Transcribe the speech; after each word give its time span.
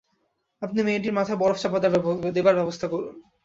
আপনি 0.61 0.79
মেয়েটির 0.83 1.13
মাথায় 1.13 1.39
বরফ 1.41 1.57
চাপা 1.61 1.79
দেবার 2.35 2.55
ব্যবস্থা 2.59 2.87
করুন। 2.87 3.15